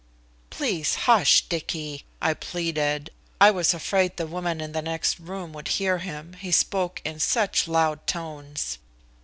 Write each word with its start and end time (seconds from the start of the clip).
"Please 0.49 0.95
hush, 1.05 1.41
Dicky," 1.47 2.05
I 2.23 2.33
pleaded. 2.33 3.11
I 3.39 3.51
was 3.51 3.71
afraid 3.71 4.17
the 4.17 4.25
woman 4.25 4.59
in 4.59 4.71
the 4.71 4.81
next 4.81 5.19
room 5.19 5.53
would 5.53 5.67
hear 5.77 5.99
him, 5.99 6.33
he 6.33 6.51
spoke 6.51 7.03
in 7.05 7.19
such 7.19 7.67
loud 7.67 8.07
tones. 8.07 8.79